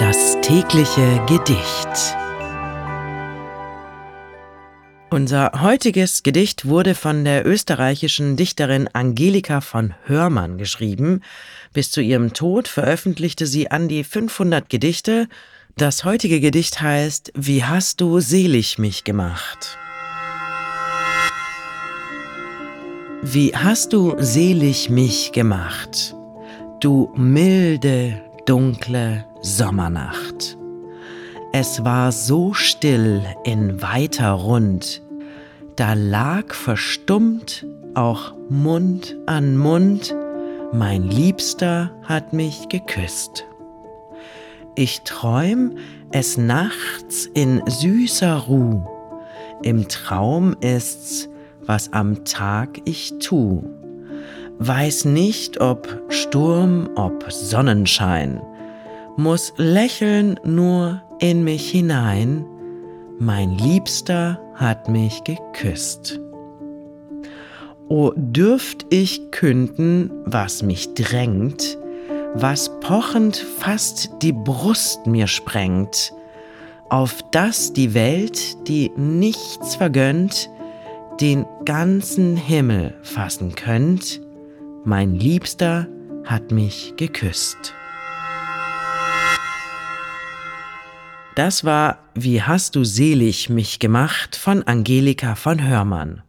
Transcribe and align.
Das 0.00 0.38
tägliche 0.40 1.22
Gedicht. 1.26 2.16
Unser 5.10 5.60
heutiges 5.60 6.22
Gedicht 6.22 6.66
wurde 6.66 6.94
von 6.94 7.26
der 7.26 7.46
österreichischen 7.46 8.34
Dichterin 8.34 8.88
Angelika 8.94 9.60
von 9.60 9.92
Hörmann 10.06 10.56
geschrieben. 10.56 11.20
Bis 11.74 11.90
zu 11.90 12.00
ihrem 12.00 12.32
Tod 12.32 12.66
veröffentlichte 12.66 13.46
sie 13.46 13.70
an 13.70 13.88
die 13.88 14.02
500 14.02 14.70
Gedichte. 14.70 15.28
Das 15.76 16.02
heutige 16.04 16.40
Gedicht 16.40 16.80
heißt 16.80 17.32
Wie 17.34 17.62
hast 17.62 18.00
du 18.00 18.20
selig 18.20 18.78
mich 18.78 19.04
gemacht? 19.04 19.76
Wie 23.20 23.54
hast 23.54 23.92
du 23.92 24.16
selig 24.16 24.88
mich 24.88 25.32
gemacht, 25.32 26.16
du 26.80 27.12
milde, 27.16 28.22
dunkle 28.46 29.26
Sommernacht. 29.42 30.56
Es 31.52 31.84
war 31.84 32.12
so 32.12 32.52
still 32.52 33.22
in 33.44 33.82
weiter 33.82 34.32
Rund, 34.32 35.02
da 35.76 35.94
lag 35.94 36.52
verstummt 36.54 37.66
auch 37.94 38.34
Mund 38.48 39.16
an 39.26 39.56
Mund, 39.56 40.14
mein 40.72 41.04
Liebster 41.04 41.90
hat 42.04 42.32
mich 42.32 42.68
geküsst. 42.68 43.44
Ich 44.76 45.00
träum 45.02 45.76
es 46.12 46.36
nachts 46.36 47.26
in 47.34 47.62
süßer 47.66 48.36
Ruh, 48.36 48.82
im 49.62 49.88
Traum 49.88 50.54
ist's, 50.60 51.28
was 51.62 51.92
am 51.92 52.24
Tag 52.24 52.80
ich 52.84 53.14
tu. 53.18 53.62
Weiß 54.58 55.04
nicht, 55.06 55.60
ob 55.60 56.02
Sturm, 56.08 56.90
ob 56.94 57.32
Sonnenschein, 57.32 58.40
muss 59.20 59.52
lächeln 59.58 60.40
nur 60.44 61.02
in 61.18 61.44
mich 61.44 61.70
hinein, 61.70 62.46
mein 63.18 63.50
Liebster 63.58 64.40
hat 64.54 64.88
mich 64.88 65.22
geküsst. 65.24 66.18
O 67.88 68.12
dürft 68.16 68.86
ich 68.88 69.30
künden, 69.30 70.10
was 70.24 70.62
mich 70.62 70.94
drängt, 70.94 71.76
was 72.32 72.70
pochend 72.80 73.36
fast 73.36 74.10
die 74.22 74.32
Brust 74.32 75.06
mir 75.06 75.26
sprengt, 75.26 76.14
auf 76.88 77.22
dass 77.30 77.74
die 77.74 77.92
Welt, 77.92 78.66
die 78.68 78.90
nichts 78.96 79.76
vergönnt, 79.76 80.48
den 81.20 81.44
ganzen 81.66 82.36
Himmel 82.36 82.94
fassen 83.02 83.54
könnt, 83.54 84.20
mein 84.84 85.14
Liebster 85.14 85.86
hat 86.24 86.52
mich 86.52 86.94
geküsst. 86.96 87.74
Das 91.34 91.64
war 91.64 91.98
Wie 92.14 92.42
hast 92.42 92.74
du 92.74 92.84
selig 92.84 93.48
mich 93.48 93.78
gemacht 93.78 94.34
von 94.36 94.64
Angelika 94.64 95.36
von 95.36 95.62
Hörmann. 95.66 96.22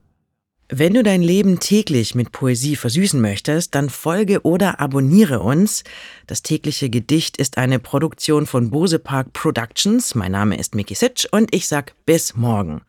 Wenn 0.73 0.93
du 0.93 1.03
dein 1.03 1.21
Leben 1.21 1.59
täglich 1.59 2.15
mit 2.15 2.31
Poesie 2.31 2.77
versüßen 2.77 3.19
möchtest, 3.19 3.75
dann 3.75 3.89
folge 3.89 4.43
oder 4.43 4.79
abonniere 4.79 5.41
uns. 5.41 5.83
Das 6.27 6.43
tägliche 6.43 6.89
Gedicht 6.89 7.35
ist 7.35 7.57
eine 7.57 7.77
Produktion 7.79 8.45
von 8.45 8.69
Bose 8.69 8.99
Park 8.99 9.33
Productions. 9.33 10.15
Mein 10.15 10.31
Name 10.31 10.57
ist 10.57 10.75
Miki 10.75 10.95
Sitsch 10.95 11.25
und 11.29 11.53
ich 11.53 11.67
sag 11.67 11.93
bis 12.05 12.37
morgen. 12.37 12.81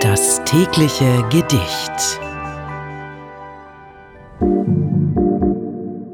Das 0.00 0.40
tägliche 0.44 1.24
Gedicht. 1.30 2.20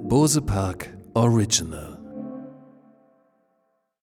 Bose 0.09 0.41
Park 0.41 0.89
Original 1.13 1.92